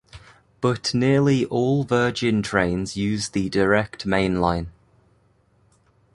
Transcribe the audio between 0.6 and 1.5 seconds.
But nearly